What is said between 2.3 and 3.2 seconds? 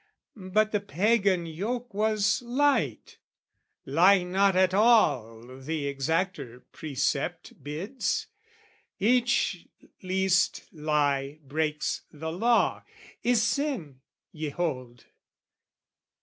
light;